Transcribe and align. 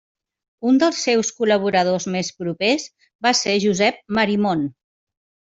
Un 0.69 0.79
dels 0.83 1.01
seus 1.07 1.29
col·laboradors 1.41 2.09
més 2.17 2.33
propers 2.39 2.89
va 3.27 3.37
ser 3.43 3.55
Josep 3.67 4.05
Marimon. 4.21 4.69